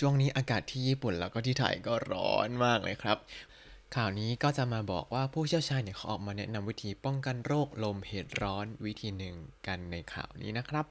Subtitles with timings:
[0.00, 3.18] ช่วงนี้อากาศที่ญี่ปุ่นแล้วก็ที่ไทยก็ร้อนมากเลยครับ
[3.96, 9.36] ข่าวนี้ก็จะมาบอกว่าผู้เชี่ยวชาญเนี่ยเขาออกมาแนะนำวิธีป้องกันโรคลมเหตุร้อนวิธีหนึ่ง
[9.66, 10.86] กันในข่าวนี้นะครับ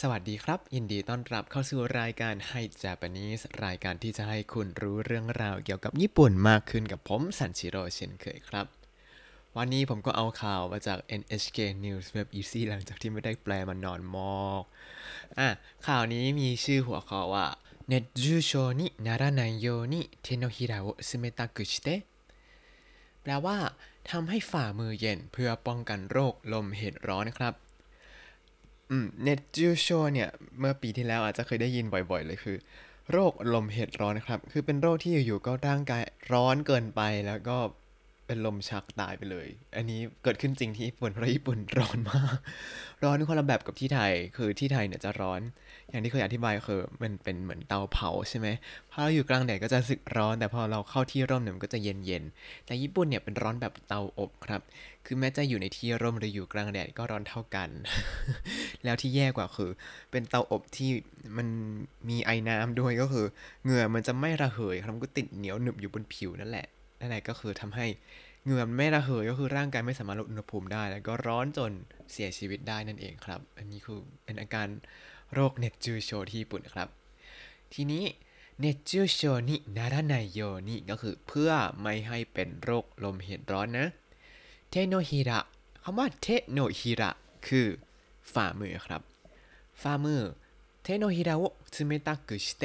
[0.00, 8.79] สวัสดีครับ ยินดีต้อนรับเข้าสู่รายการให้ Japanese รายการที่จะให้คุณรู้เรื่องราวเกี่ยวกับญี่ปุ่นมากขึ้นกับผมสันชิโร่เช่นเคยครับ
[9.57, 14.63] วันนี้ผมก็เอาข่าวมาจาก NHK News Web Easy หลังจากที่ไม่ได้แปลมานอนมอก
[15.39, 15.47] อ่ะ
[15.87, 17.45] ข่าวนี้มีชื่อหัวข้อว่า
[17.91, 17.93] 熱
[18.23, 19.95] 中症にならないように
[20.25, 21.87] 手のひらを冷たくして
[23.21, 23.57] แปลว่า
[24.09, 27.53] ทำให้ฝ่ามือเย็นเพื่อป้องกันโรคลมเหตุร้อนนะครับ
[28.89, 32.57] อืมเนจูโชเนี่ย เมื่อปีที่แล้วอาจจะเคยได้ยินบ่อยๆ เลยคือ
[33.11, 37.57] โรคลมเหตุร้อนนะครับ คือเป็นโรคที่อยู่ๆก็ร่างกายร้อนเกินไปแล้วก็
[38.30, 42.38] เป็นลมชักตายไปเลย อันนี้เกิดขึ้นจริงที่ญี่ปุ่นเพราะญี่ปุ่นร้อนมาก
[43.02, 45.40] ร้อนคนละแบบกับที่ไทย คือที่ไทยเนี่ยจะร้อน
[45.90, 48.48] อย่างที่เคยอธิบายคือมันเป็นเหมือนเตาเผาใช่ไหม
[48.90, 54.60] พอเราอยู่กลางแดดก็จะรึกร้อน แต่พอเราเข้าที่ร่มเนี่ยมันก็จะเย็นๆแต่ญี่ปุ่นเนี่ยเป็นร้อนแบบเตาอบครับ
[55.06, 57.68] คือแม้จะอยู่ในที่ร่มหรืออยู่กลางแดดก็ร้อนเท่ากัน
[58.84, 59.70] แล้วที่แย่กว่าคือ
[60.10, 60.90] เป็นเตาอบที่
[61.36, 61.46] มัน
[62.08, 63.26] มีไอ้น้ำด้วยก็คือ
[63.64, 66.68] เหงื่อมันจะไม่ระเหยครับก็ติดเหนียวหนึบอยู่บนผิวนั่นแหละ
[67.00, 67.86] นั่นแหละก็คือทำให้
[68.44, 71.72] เหงื่อไม่ระเหยก็คือร่างกายไม่สามารถลดอุณหภูมิได้ แล้วก็ร้อนจน
[72.12, 74.68] เสียชีวิตได้นั่นเองครับ อันนี้คือเป็นอาการ
[75.34, 76.88] โรคเนจูโชที่ญี่ปุ่นครับ
[77.72, 78.04] ทีนี้
[78.60, 81.50] เนจูโชนินาราไนโยนี่ก็คือเพื่อ
[81.80, 83.86] ไม่ให้เป็นโรคลมเห็นร้อนนะ
[84.70, 85.38] เทโนฮิระ
[85.82, 87.10] คำว่าเทโนฮิระ
[87.46, 87.66] คือ
[88.32, 89.02] ฝ่ามือครับ
[89.82, 90.22] ฝ่ามือ
[90.82, 91.42] เทโนฮิระโอ
[91.74, 92.64] ซึเมตะกุชิเต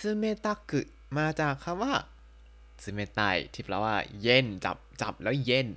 [0.00, 0.72] ซึเมตะก
[1.16, 1.94] มาจากคำว่า
[2.81, 5.67] つめたいที่แปลว่าเย็นจับจับแล้วเย็น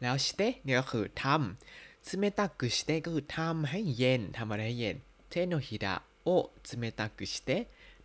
[0.00, 4.96] แล้วしてเนี่ยก็คือทำつめたくしてก็คือทำให้เย็นทำอะไรให้เย็น
[5.30, 6.28] เทโนฮิระโอ
[6.66, 7.50] つめたくして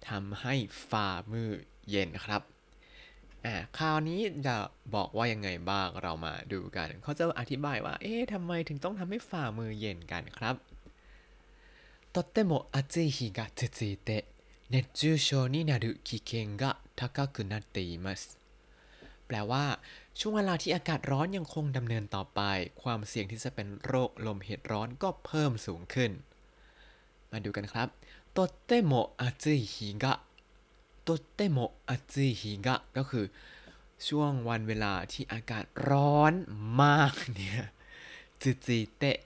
[0.07, 0.53] ทำให้
[0.89, 1.49] ฝ่ามือ
[1.89, 2.41] เย็นครับ
[3.45, 4.55] อ่าคราวนี้จะ
[4.93, 10.55] บอกว่ายังไงบ้างเรามาดูกัน เขาจะอธิบายว่า เอ๊ะทำไมถึงต้องทำให้ฝ่ามือเย็นกันครับ
[12.13, 14.25] とっても暑い日が続いて
[14.69, 18.37] 熱中症になる危険が 高くなっています
[19.27, 19.65] แปลว่า
[20.19, 22.41] ช่วงเวลาที่อากาศร้อนยังคงดำเนินต่อไป
[22.81, 26.11] ความเสี่ยงที่จะเป็นโรคลมเหตุร้อนก็เพิ่มสูงขึ้น
[27.31, 27.87] มาดูกันครับ
[28.35, 30.05] とっても暑い日が
[31.05, 33.25] とっても暑い日がก็คือ
[34.07, 36.33] ช่วงวันเวลาที่อากาศร้อน
[36.81, 37.59] มากเนี่ย
[38.41, 39.17] จุจิเตะ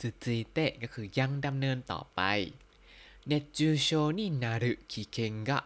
[0.00, 2.20] จุจิเตะก็คือยังดำเนินต่อไป
[3.30, 5.64] 熱中症になる危険が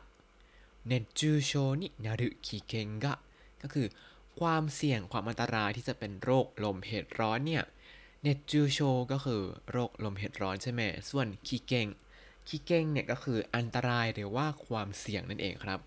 [0.90, 2.72] 熱中症になる危険
[3.04, 3.06] が
[3.62, 3.86] ก็คือ
[4.40, 7.64] ความเสี่ยงความอันตรายที่จะเป็นโรคลมเหตุร้อนเนี่ย
[8.22, 8.78] เนจูโช
[9.12, 11.86] ก็คือโรคลมเหตุร้อนใช่ไหมส่วนคีเกง
[12.48, 15.80] คิเก้งเนี่ยก็คืออันตรายหรือว่าความเสี่ยงนั่นเองครับ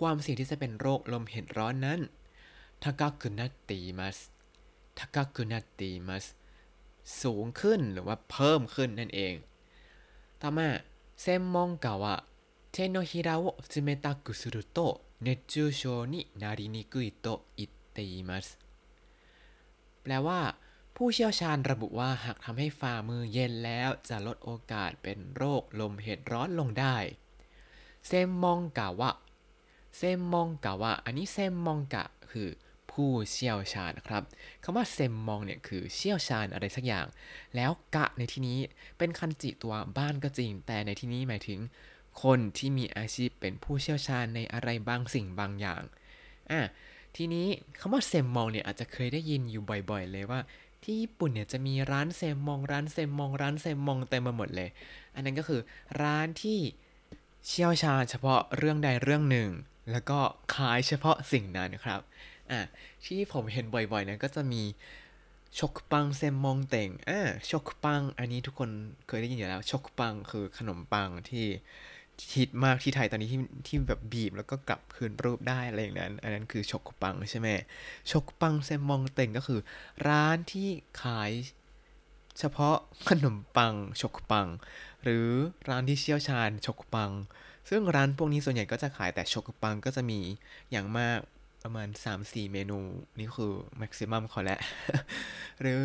[0.00, 2.00] ความเสี่ยงที่จะเป็นโรคลมเห็ดร้อนนั้น
[2.82, 4.18] ทากากุนัตติมัส
[4.98, 6.24] ทากากุนัตติมัส
[7.22, 9.34] สูงขึ้นหรือว่าเพิ่มขึ้นนั่นเอง
[10.40, 10.68] ต่อมา
[11.20, 12.16] เซมมองกาวะ
[12.77, 14.79] เทโนฮิระโอซึเมตะกุสุรุโต
[15.23, 15.81] เนจูโช
[16.13, 17.27] นินารินิกุอิโต
[17.57, 18.47] อิเตอิมัส
[20.01, 20.39] แปลว่า
[20.95, 26.97] ผู้เชี่ยวชาญระบุว่าหากทำให้ฝ่ามือเย็นแล้วจะลดโอกาสเป็นโรคลมเหตุร้อนลงได้
[28.07, 32.49] 専門家は 専門家は อันนี้専門家 คือ
[32.91, 34.23] ผู้เชี่ยวชาญนะครับ
[34.63, 37.05] คำว่า 専門 เนี่ยคือเชี่ยวชาญอะไรสักอย่าง
[37.55, 38.59] แล้วกะในที่นี้
[38.97, 41.61] เป็นคันจิตัวบ้านก็จริง แต่ในที่นี้หมายถึง
[42.23, 45.83] คนที่มีอาชีพเป็นผู้เชี่ยวชาญในอะไรบางสิ่งบางอย่าง
[46.51, 46.61] อะ
[47.15, 47.47] ทีนี้
[47.79, 50.39] คำว่า 専門 เนี่ยอาจจะเคยได้ยินอยู่บ่อยๆ เลยว่า
[50.83, 54.69] ที่ญี่ปุ่นเนี่ยจะมีร้าน 専門 ร้าน 専門 ร้าน 専門 เต็มไปหมดเลย
[55.15, 55.61] อันนั้นก็คือ
[56.01, 56.59] ร้านที่
[57.47, 59.49] เชี่ยวชาญเฉพาะเรื่องใดเรื่องหนึ่ง
[59.91, 60.19] แล้วก็
[60.55, 62.01] ขายเฉพาะสิ่งนั้นครับ
[62.51, 62.59] อะ
[63.05, 64.63] ที่ผมเห็นบ่อยๆนะก็จะมี
[65.59, 67.21] ชกปังเซมมองเต่งอ่า
[67.51, 68.69] ชกปัง อันนี้ทุกคน
[69.07, 71.45] เคยได้ยินอยู่แล้ว ชกปังคือขนมปังที่
[72.33, 77.47] ฮิตมากที่ไทยตอนนี้ที่ที่แบบบีบแล้วก็กลับคืนรูปได้อะไรอย่างนั้น อันนั้นคือชกปังใช่ไหม
[78.11, 79.59] ชกปังเซมมองเต่งก็คือ
[80.07, 80.67] ร้านที่
[81.03, 81.31] ขาย
[82.39, 82.75] เฉพาะ
[83.09, 84.47] ขนมปังชกปัง
[85.03, 85.27] หรือ
[85.69, 87.11] ร้านที่เชี่ยวชาญชกปัง
[87.69, 90.19] ซึ่งร้านพวกนี้ส่วนใหญ่ก็จะขายแต่ชกปังก็จะมี
[90.71, 91.19] อย่างมาก
[91.63, 91.89] ประมาณ
[92.21, 92.79] 3-4 เมนู
[93.19, 94.59] นี่คือแม็กซิมัมเขาแหละ
[95.61, 95.81] หรือ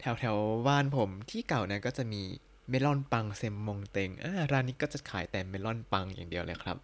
[0.00, 0.36] แถวแถว
[0.68, 2.22] บ้านผมที่เก่านะก็จะมี
[2.68, 6.78] เมลอนปังเซมมงเตงอ่าร้านนี้ก็จะขายแต่เมลอนปังอย่างเดียวเลยครับ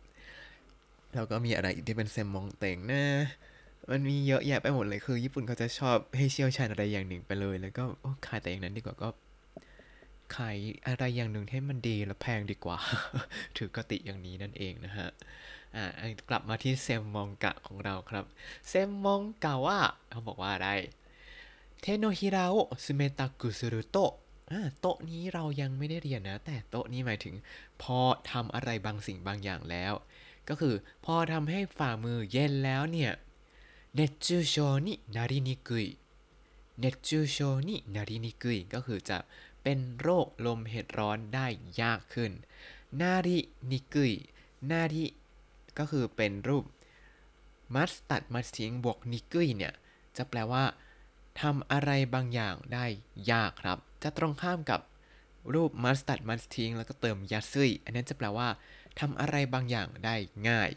[1.14, 3.02] แล้วก็มีอะไรอีกที่เป็นเซมมงเตงนะ
[3.90, 7.84] มันมีเยอะแยะไปหมดเลยคือ ญี่ปุ่นเขาจะชอบให้เชี่ยวชาญอะไรอย่างหนึ่งไปเลย แล้วก็
[8.26, 9.08] ขายแต่อย่างนั้นดีกว่าก็
[10.37, 10.56] ขาย
[10.87, 12.79] อะไรอย่างหนึ่งให้มันดีและแพงดีกว่า
[13.56, 15.08] ถือกติอย่างนี้นั่นเองนะฮะ
[15.76, 15.84] อ่า
[16.29, 18.25] กลับมาที่เซมมองกะของเราครับ
[18.69, 19.79] เซมมองกะว่า
[20.11, 20.69] เขาบอกว่าอะไร
[21.81, 24.12] เทโนฮิราโอซึเมตะกุสุรุโตะ
[24.81, 27.35] โต๊ะนี้เรายังไม่ได้เรียนนะ แต่โต๊ะนี้หมายถึง
[27.83, 27.99] พอ
[28.31, 29.93] ทำอะไรบางสิ่งบางอย่างแล้ว
[30.49, 33.13] ก็คือพอทำให้ฝ่ามือเย็นแล้วเนี่ย
[33.95, 34.55] เนจูโช
[34.87, 35.87] นินารินิกุย
[36.81, 37.37] เนจูโช
[37.69, 39.19] นินารินิกุยก็คือจะ
[39.63, 41.47] เป็นโรคลมเห็ดร้อนได้
[41.81, 42.33] ยากขึ้น
[43.01, 43.39] นาริ
[43.71, 44.13] นิกุย
[44.71, 45.05] นาริ
[45.79, 46.65] ก็คือเป็นรูป
[47.75, 49.75] มัสตัดมัสทิ้งบวกนิกุยเนี่ย
[50.17, 50.65] จะแปลว่า
[51.41, 52.87] ทำอะไรบางอย่างได้
[53.31, 54.81] ยากครับ จะตรงข้ามกับ
[55.55, 58.49] รูปมัสตัดมัสทิ้งแล้วก็เติมยาซึยอันนั้นจะแปลว่า
[59.01, 60.17] ทำอะไรบางอย่างได้
[60.49, 60.71] ง่าย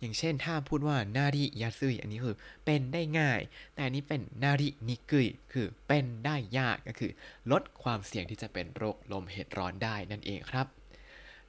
[0.00, 3.40] อย่างเช่นถ้าพูดว่านาริยาซึยอันนี้คือเป็นได้ง่าย
[3.74, 7.12] แต่อันนี้เป็นนารินิกุยคือเป็นได้ยากก็คือ
[7.50, 10.66] ลดความเสี่ยงที่จะเป็นโรคลมเห็ดร้อนได้นั่นเองครับ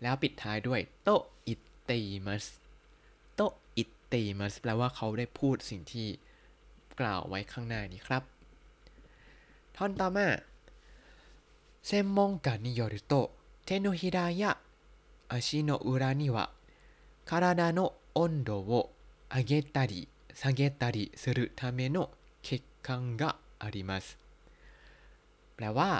[0.01, 1.09] แล้วปิดท้ายด้วยโต
[1.47, 1.53] อิ
[1.83, 1.91] เต
[2.25, 2.45] มัส
[3.35, 3.41] โต
[3.77, 6.07] อิเตมัสแปลว่าเขาได้พูดสิ่งที่
[6.99, 8.23] กล่าวไว้ข้างหน้านี้ครับ
[9.77, 10.27] ท่อนต่อมา
[11.82, 13.32] 専門家によると
[13.66, 14.58] 手のひらや
[15.28, 16.50] 足の裏には
[17.24, 18.90] 体の温度を
[19.34, 22.10] 上げたり下げたりするための
[22.42, 24.18] 血管があります
[25.56, 25.90] แปลว่า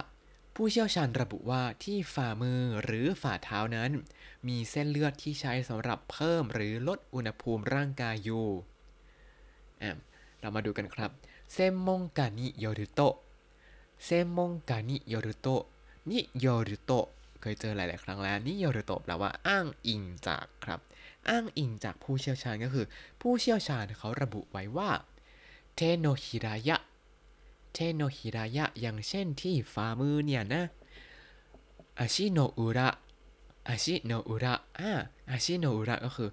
[0.55, 3.91] ผู้เชี่ยวชาญระบุว่าที่ฝ่ามือหรือฝ่าเท้านั้น
[4.49, 8.47] มีเส้นเลือดที่ใช้สำหรับเพิ่มหรือลดอุณหภูมิร่างกายอยู่
[9.83, 9.97] อ่ะ
[10.41, 11.11] เรามาดูกันครับ
[11.53, 13.15] เซมมงกานิโยรุโตะ
[14.04, 15.64] เซมมงกานิโยรุโตะ
[16.12, 17.06] นิโยรุโตะ
[17.42, 20.80] เคยเจอหลาย ๆ ครั้งแล้วนิโยรุโตะแปลว่าอ้างอิงจากครับ
[21.30, 22.86] อ้างอิงจากผู้เชี่ยวชาญก็คือ
[23.22, 24.92] ผู้เชี่ยวชาญเขาระบุไว้ว่า
[25.76, 26.78] เทโนฮิรายะ
[27.74, 30.64] เทโนฮิรายะอย่างเช่นที่ฝ่ามือเนี่ยนะ
[32.00, 32.90] อาชิโนอุระ
[33.70, 34.92] อาชิโนอุระอ่า
[35.32, 36.30] อาชิโนอุระก็คือ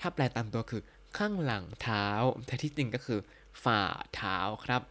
[0.00, 0.82] ถ้าแปลตามตัวคือ
[1.18, 2.06] ข้างหลังเท้า
[2.46, 3.20] แต่ที่จริงก็คือ
[3.64, 3.80] ฝ่า
[4.14, 4.82] เท้าครับ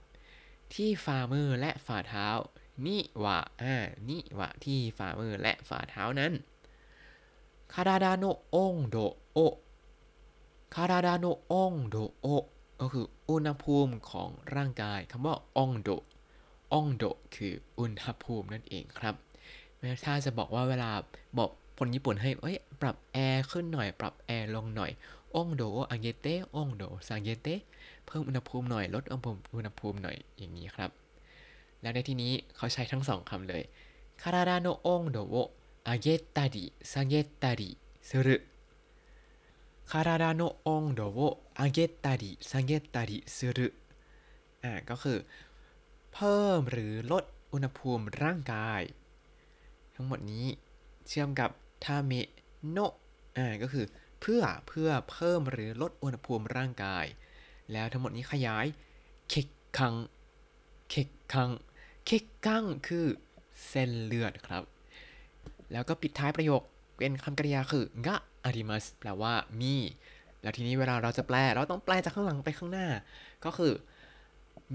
[0.73, 2.27] ที่ฝ่ามือและฝ่าเท้า
[2.85, 3.75] นิวะอ่า
[4.09, 6.33] นิวะที่ฝ่ามือและฝ่าเท้านั้น
[7.73, 8.25] คาราดาโน
[8.55, 8.97] องโด
[9.33, 9.39] โอ
[10.75, 12.27] คาราดาโนองโดโอ
[12.81, 15.89] ก็คืออุณหภูมิของร่างกายคำว่าองโด
[16.73, 17.03] องโด
[17.35, 19.15] คืออุณหภูมินั่นเองครับ
[19.79, 20.91] แม้ถ้าจะบอกว่าเวลา
[21.37, 24.91] บอกคนญี่ปุ่นให้เอ้ยปรับแอร์ขึ้นหน่อย ปรับแอร์ลงหน่อย
[25.37, 27.47] องโดอังเยเตองโดสังเยเต
[28.05, 30.91] เพิ่มอุณหภูมิหน่อย ลดอุณหภูมิหน่อยอย่างนี้ครับ
[31.81, 33.63] แล้วในที่นี้เขาใช้ทั้งสองคำเลย
[34.21, 35.35] คาราดาโนองโดโอ
[35.87, 37.69] อังเยตตาดิสังเยตตาดิ
[38.09, 38.37] สุรุ
[39.91, 41.19] คาราดาโนองโดโอ
[41.59, 43.67] อังเยตตาดิสังเยตตาดิสุรุ
[44.63, 45.17] อ่าก็คือ
[46.13, 48.81] เพิ่มหรือลดอุณหภูมิร่างกาย
[49.95, 50.45] ทั้งหมดนี้
[51.07, 51.49] เชื่อมกับ
[51.83, 52.11] ทาเม
[52.71, 52.77] โน
[53.37, 53.85] อ่าก็คือ
[54.21, 57.05] เพื่อเพื่อเพิ่มหรือลดอุณหภูมิร่างกาย
[57.71, 58.65] แล้วทั้งหมดนี้ขยาย
[59.29, 59.47] เคก
[59.77, 59.95] คัง
[60.89, 61.51] เคกคัง
[62.05, 63.05] เคกคังคือ
[63.67, 64.63] เส้นเลือดครับ
[65.71, 66.61] แล้วก็ปิดท้ายประโยค
[66.97, 69.75] เป็นคำกริยาคือกะอาริมัสแปลว่ามี
[70.41, 72.87] แล้วทีนี้เวลาเราจะแปล เราต้องแปลจากข้างหลังไปข้างหน้า
[73.45, 73.73] ก็คือ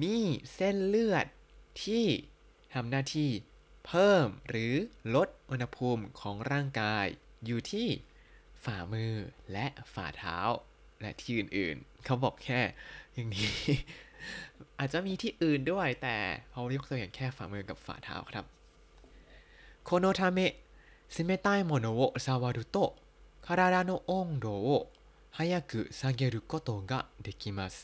[0.02, 0.16] มี
[0.54, 1.26] เส้นเลือด
[1.84, 2.04] ที่
[2.74, 3.30] ทำหน้าที่
[3.86, 4.74] เพิ่มหรือ
[5.14, 7.06] ลดอุณหภูมิของร่างกาย
[7.46, 7.88] อยู่ที่
[8.64, 9.12] ฝ่ามือ
[9.52, 10.38] และฝ่าเท้า
[11.00, 12.60] และที่อื่นๆ เขาบอกแค่
[13.14, 13.52] อย่างนี้
[14.78, 16.16] อาจจะมีที่อื่นด้วยแต่
[16.50, 18.44] เขายกตัวอย่างแค่ฝ่ามือกับฝ่าเท้าครับ
[19.84, 24.46] このため冷たいものを触ると体の温度
[25.34, 27.74] を早く下げることができます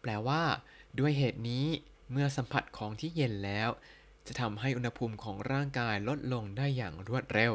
[0.00, 0.42] แปลว่า
[0.98, 1.66] ด้วยเหตุนี้
[2.10, 3.68] เมื่อสัมผัสของที่เย็นแล้ว
[4.26, 7.54] จะทำให้อุณหภูมิของร่างกายลดลงได้อย่างรวดเร็ว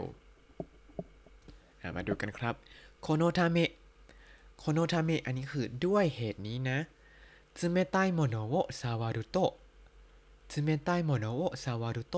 [1.95, 2.55] มาดูกันครับ
[3.01, 6.79] このため このため อันนี้คือด้วยเหตุนี้นะ
[7.59, 9.37] ซึเมตายโมโนโวซาวารุโต
[10.51, 12.17] ซึเมตายโมโนโวซาวารุโต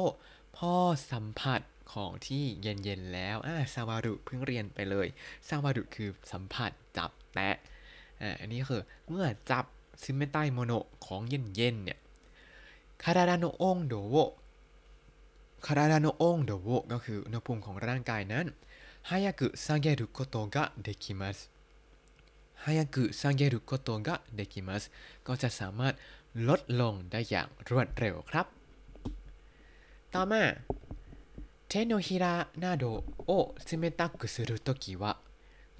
[0.58, 0.74] พ่อ
[1.12, 5.08] สัมผัสของที่เย็นๆแล้วอ่าซาวารุเพิ่งเรียนไปเลย
[5.48, 7.56] ซาวารุคือสัมผัสจับแตะ
[8.40, 9.66] อันนี้คือเมื่อจับ
[10.04, 10.74] ซึเมตายโมโน
[11.06, 12.00] ของเย็นๆเนี่ย
[13.04, 14.16] คาราดานโอองโดโว
[15.66, 18.46] คาราดานโอองโดโวก็คืออุณหภูมิของร่างกายนั้น
[19.09, 21.39] ฮายากุซาเกรุโกโตกะเดคิมัส
[22.65, 24.85] ฮายากุซาเกรุโกโตกะเดคิมัส
[25.27, 25.95] ก็จะสามารถ
[26.49, 28.47] ลดลงได้อย่างรวดเร็วครับ
[30.15, 30.43] ต่อมา
[31.71, 35.19] 手のひらなどを冷たくするときは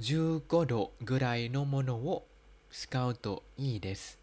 [0.01, 2.29] 15度ぐらいのものを
[2.71, 4.17] 使うといいです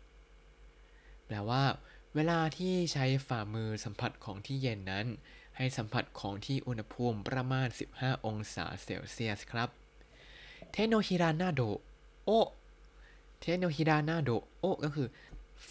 [1.27, 1.77] แปลว่า
[2.15, 5.05] เวลาที่ใช้ฝ่ามือสัมผัสของที่เย็นนั้น
[5.56, 9.68] ให้สัมผัสของที่อุณหภูมิประมาณ 15 องศาเซลเซียสครับ
[10.72, 11.60] เทโนฮิรานาโด
[12.24, 12.30] โอ
[13.40, 14.30] เทโนฮิรานาโด
[14.60, 15.08] โอก็คือ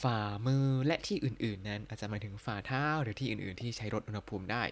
[0.02, 4.64] ฝ่ามือและที่อื่นๆ นั้นอาจจะหมายถึงฝ่าเท้าหรือที่อื่นๆ ที่ใช้ลดอุณหภูมิได้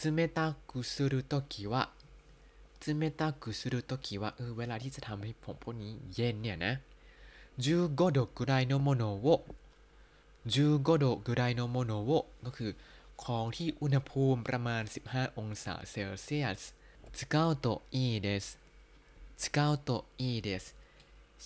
[0.00, 6.74] 冷たくするときは冷たくするときは เออเวลาที่จะทำให้ผมพวกนี้เย็นเนี่ยนะ
[7.54, 9.26] 15度ぐらいのものを15
[10.52, 12.10] 度ぐらいのものを
[12.44, 12.70] ก็คือ
[13.23, 16.61] ของที่อุณหภูมิประมาณ 15 องศาเซลเซียส
[17.17, 18.45] 使うといいです
[19.41, 19.89] 使うと
[20.21, 20.63] いいです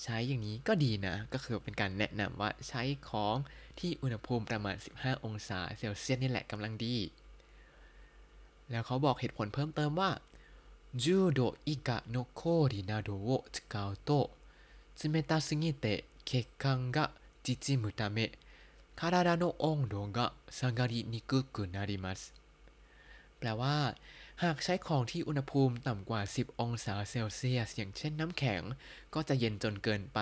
[0.01, 3.35] ใช้อย่างนี้ก็ดีนะ ก็คือเป็นการแนะนำว่าใช้ของ
[3.79, 6.95] ที่อุณหภูมิประมาณ 15 องศาเซลเซียสนี่แหละกำลังดี
[8.69, 10.11] แล้วเขาบอกเหตุผลเพิ่มเติมว่า
[10.95, 14.31] 10度以下の氷などを使うと
[15.03, 17.11] 冷たすぎて血管が
[17.43, 18.31] 縮むため
[18.95, 22.33] 体の温度が下がりにくくなります
[23.39, 23.95] แปลว่า
[24.43, 28.61] หากใช้ของที่อุณหภูมิต่ำกว่า 10 องศาเซลเซียส อย่างเช่นน้ำแข็ง
[29.13, 30.19] ก็จะเย็นจนเกินไป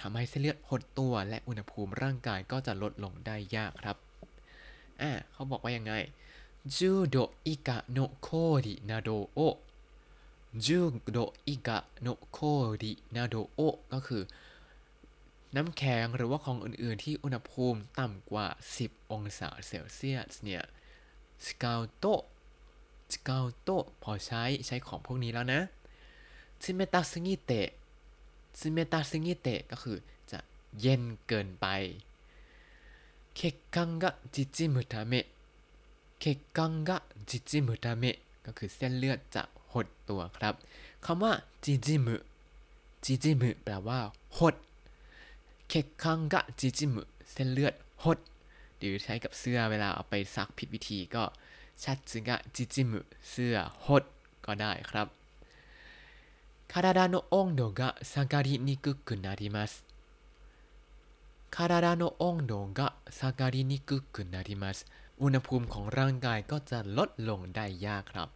[0.00, 3.96] ทำให้เส้นเลือดหดตัว และอุณหภูมิร่างกายก็จะลดลงได้ยากครับ
[5.00, 5.92] อ่า เขาบอกว่ายังไง
[6.76, 9.58] 10度以下の氷などを
[10.56, 14.22] 10度以下の氷などをก็คือ
[15.55, 18.47] น้ำแข็งหรือว่าของอื่นๆ ที่อุณหภูมิต่ำกว่า
[18.79, 20.63] 10 องศาเซลเซียสเนี่ย
[21.45, 22.05] สกาวโต
[23.13, 23.69] สกาวโต
[24.03, 25.61] พอใช้ใช้ของพวกนี้แล้วนะ
[26.63, 27.67] ซิเมตาซึงิเตะ
[28.59, 29.97] ซิเมตาซึงิเตะก็คือ
[30.31, 30.39] จะ
[30.79, 31.65] เย็นเกินไป
[33.35, 33.39] เค
[33.75, 35.25] กังกะจิจิมุตาเมะ
[36.19, 36.23] เค
[36.57, 36.97] กังกะ
[37.29, 40.53] จิจิมุตาเมะก็คือเส้นเลือดจะหดตัวครับ
[41.05, 42.15] คำว่าจิจิมุ
[43.03, 43.99] จิจิมุแปลว่า
[44.37, 44.55] หด
[45.69, 48.19] เคคังกะจิจิมุเส้นเลือดหด
[48.77, 51.23] หรือใช้กับเสื้อเวลาเอาไปซักผิดวิธีก็
[51.83, 53.55] ชัดซึงะจิจิมุเสื้อ
[53.85, 54.03] หด
[54.45, 55.07] ก็ได้ครับ
[56.71, 59.73] คาราดาโนอองโดกะซังการินิกุกุนาริมัส
[61.55, 62.87] คาราดาโนองโดกะ
[63.19, 64.77] ซังการินิกุกุนาริมัส
[65.21, 68.29] อุณหภูมิของร่างกายก็จะลดลงได้ยากครับ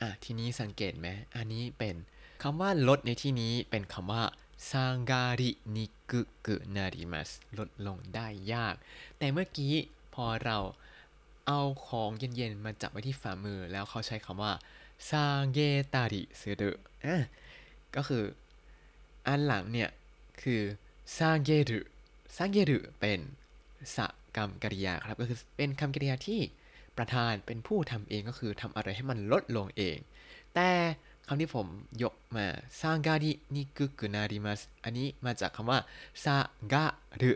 [0.00, 1.94] อะ ทีนี้สังเกตไหม อันนี้เป็น
[2.42, 4.22] คำว่าลดในที่นี้เป็นคำว่า
[4.70, 8.74] ซางารินิกุกุนาริมัสลดลงได้ยาก
[9.18, 9.74] แต่เมื่อกี้
[10.14, 10.58] พอเรา
[11.46, 14.52] เอาของเย็นๆ มาจับไว้ที่ฝ่ามือแล้วเขาใช้คำว่า
[15.08, 15.58] ซาเก
[15.94, 16.70] ตาริซึรุ
[17.04, 17.22] อะ
[17.96, 18.24] ก็คือ
[19.26, 19.90] อันหลังเนี่ย
[20.42, 20.62] คือ
[21.16, 21.80] ซาเกรุ
[22.36, 23.20] ซาเกรุเป็น
[23.96, 23.98] ส
[24.36, 26.40] กรรมกริยาครับ ก็คือเป็นคำกริยาที่
[26.96, 29.98] ประธานเป็นผู้ทำเองก็คือทำอะไรให้มันลดลงเอง
[30.54, 30.70] แต่
[31.26, 31.66] คำที่ผม
[32.02, 32.46] ยกมา
[32.80, 35.78] ซางารินิกุกุนาริมัสอันนี้มาจากคำว่า
[36.24, 36.36] ซา
[36.72, 36.84] กา
[37.22, 37.32] รุ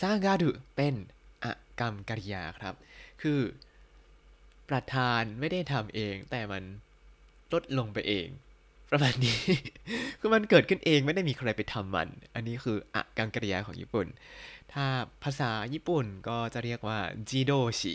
[0.00, 0.94] ซาการุเป็น
[1.42, 1.46] อ
[1.80, 2.74] กรรมกริยาครับ
[3.22, 3.40] คือ
[4.68, 6.62] ประธานไม่ได้ทำเอง แต่มัน
[7.52, 8.28] ลดลงไปเอง
[8.90, 9.38] ประมาณนี้
[10.20, 14.06] คือมันเกิดขึ้นเองไม่ได้มีใครไปทำมัน อันนี้คืออกรรมกริยาของญี่ปุ่น
[14.72, 14.84] ถ้า
[15.24, 17.94] ภาษาญี่ปุ่นก็จะเรียกว่าจิโดชิ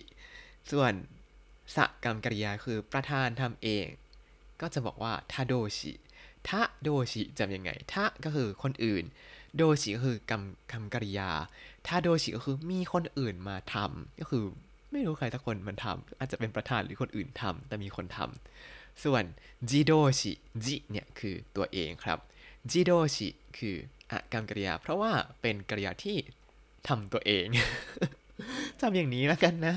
[0.72, 0.94] ส่วน
[1.76, 3.86] สกรรมกริยาคือประธานทำเอง
[4.62, 5.91] ก็จะบอกว่าทาโดชิ
[6.48, 9.03] ทาโดชิจำยังไงทาก็คือคนอื่น
[9.56, 11.30] โดชิก็คือกรรมคำกริยา
[11.88, 14.44] ทาโดชิก็คือมีคนอื่นมาทำก็คือ
[14.91, 19.24] ไม่รู้ใครสักคนมันทำอาจจะเป็นประธานหรือคนอื่นทำแต่มีคนทำส่วน
[19.70, 20.32] จิโดชิ
[20.65, 22.20] จิเนี่ยคือตัวเองครับ
[22.72, 23.75] 自動詞 คือ
[24.12, 26.18] อกรรมกริยา เพราะว่าเป็นกริยาที่
[26.88, 27.46] ทำตัวเอง
[28.82, 29.75] จำอย่างนี้แล้วกันนะ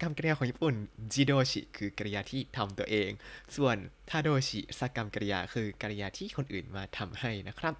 [0.00, 0.74] กรรมกริยาของญี่ปุ่น
[1.12, 3.10] 自動詞 คือกริยาที่ทำตัวเอง
[3.56, 3.76] ส่วน
[4.10, 7.74] 他動詞 สกรรมกริยาคือกริยาที่คนอื่นมาทำให้นะครับ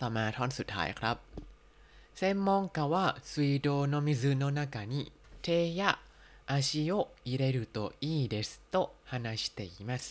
[0.00, 1.16] ต่อมาท่อนสุดท้ายครับ
[2.16, 5.46] 専門家は水道の水の中に手
[5.80, 8.74] や足を入れるといいですと
[9.10, 10.04] ฮานาชิเตอิมัส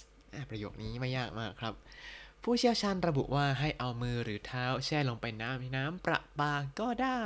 [0.49, 1.73] ประโยคนี้ไม่ยากมากครับ
[2.43, 7.21] ผู้เชี่ยวชาญระบุว่าให้เอามือหรือเท้าแช่ลงไปน้ำในน้ำประปาก็ได้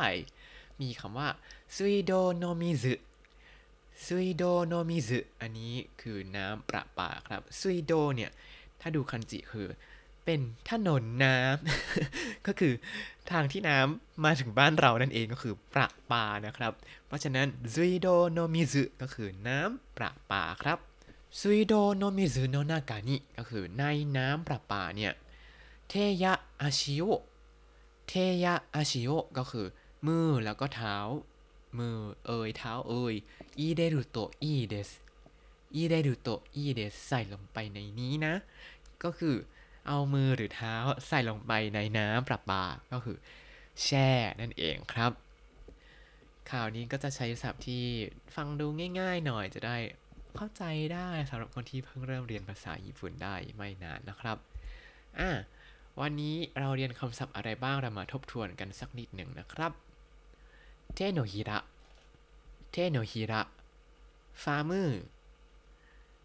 [0.82, 1.30] มีคำว่า
[1.76, 2.94] ซุยโดโนมิซุ
[4.04, 8.32] ซุยโดโนมิซุอันนี้คือน้ำประปาครับซุยโดเนี่ย
[8.82, 9.68] ถ้าดูคันจิคือ
[10.26, 12.74] เป็นถนนน้ำ ก็คือ
[13.32, 16.72] ทางที่น้ำมาถึงบ้านเรานั่นเองก็คือประปานะครับ
[17.08, 20.78] เพราะฉะนั้นซุยโดโนมิซุก็คือน้ำประปาครับ
[21.40, 23.84] ซุยโดโนมิซุโนนากานิก็คือใน
[24.18, 25.14] น้ำประปาเนี่ย
[25.90, 27.04] เทยะอาชิโอ
[28.08, 29.68] เทยะอาชิโอก็คือ
[30.06, 30.96] มือแล้วก็เท้า
[31.80, 33.16] มือเอ่ยเท้าเอ่ย
[33.60, 34.90] อีเดรุโตอีเดส
[35.76, 38.34] อีเดรุโตอีเดสใส่ลงไปในนี้นะ
[39.04, 39.36] ก็คือ
[39.88, 40.76] เอามือหรือเท้า
[41.08, 43.18] ใส่ลงไปในน้ำประปา ก็คือ
[43.84, 44.10] แช่
[44.42, 45.12] นั่นเองครับ
[46.52, 47.84] ข่าวนี้ก็จะใช้ศัพท์ที่
[48.36, 48.68] ฟังดู
[49.00, 49.78] ง่าย ๆ หน่อยจะได้
[50.36, 50.64] เข้าใจ
[50.94, 54.38] ได้สำหรับคนที่เพิ่งเริ่มเรียนภาษาญี่ปุ่นได้ไม่นานนะครับ
[55.20, 55.30] อะ
[56.02, 59.72] วันนี้เราเรียนคำศัพท์อะไรบ้างเรามาทบทวนกันสักนิดหนึ่งนะครับ
[60.94, 61.60] เทโนฮิระ
[62.72, 63.42] เทโนฮิระ
[64.44, 64.92] ฟามือ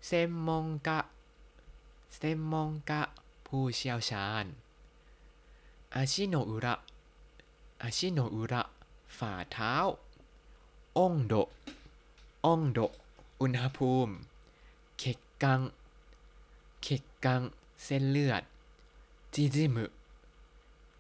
[0.07, 0.99] เซมมงกะ
[2.17, 3.03] เซมมงกะ
[3.47, 4.45] ผู้เชี่ยวชาญ
[5.95, 6.75] อาชิโนอุระ
[7.83, 8.63] อาชิโนอุระ
[9.19, 9.75] ฝ่าเท้า
[10.99, 11.35] องโด
[12.47, 12.79] องโด
[13.41, 14.13] อุณหภูมิ
[14.99, 15.61] เขกกัง
[16.83, 17.43] เขกกัง
[17.85, 18.43] เส้นเลือด
[19.35, 19.85] จิจิมุ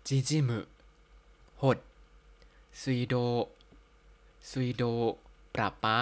[0.06, 0.58] จิจิมุ
[1.62, 1.78] หด
[2.82, 3.14] ซุยโด
[4.50, 4.82] ซุยโด
[5.54, 6.00] ปราปา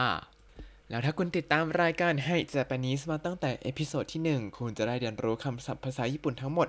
[0.91, 6.69] แล้วถ้าคุณติดตามรายการให้ Japanese มาตั้งแต่เอพิโซดที่ 1 คุณจะได้เรียนรู้คำศัพท์ภาษาญี่ปุ่นทั้งหมด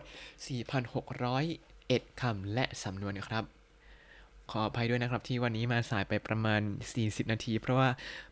[1.09, 3.43] 4,601 คำและสำนวนครับ
[4.51, 6.61] ขออภัยด้วยนะครับที่วันนี้มาสายไปประมาณ
[6.95, 7.89] 40 นาที เพราะว่า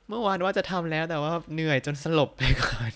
[0.07, 2.91] เมื่อวานว่าจะทำแล้วแต่ว่าเหนื่อยจนสลบไปก่อน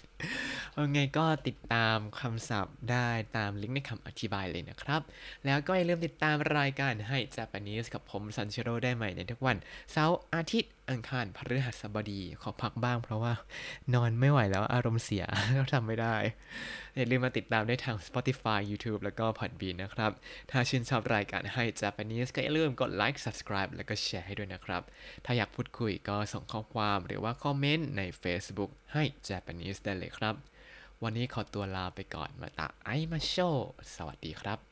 [0.74, 5.02] เอาไงก็ติดตามคำศัพท์ได้ตามลิงก์ในคำอธิบายเลยนะครับ
[5.46, 9.58] แล้วก็อย่าลืมติดตามรายการให้ Japanese กับผมซันเชโรได้ใหม่ในทุกวัน
[9.92, 13.34] เสาร์อาทิตย์อังคารพฤหัสบดีขอพักบ้างเพราะว่า
[13.94, 15.26] นอนไม่ไหวแล้วอารมณ์เสีย
[15.58, 16.16] ก็ทำไม่ได้
[16.96, 20.12] อย่าลืมมาติดตามได้ทาง Spotify YouTube แล้วก็ Podbean นะครับ
[20.52, 24.82] ถ้าชื่นชอบรายการให้ Japanese ก็อย่าลืมกดไลค์ Subscribe แล้วก็แชร์ให้ด้วยนะครับ
[25.26, 30.36] ถ้าอยากพูดคุยก็ส่งข้อความหรือว่าคอมเมนต์ใน Facebook ให้ Japanese ได้เลยครับ
[31.04, 33.36] วันนี้ขอตัวลาไปก่อนมาตาไอมาโช
[33.96, 34.71] สวัสดีครับ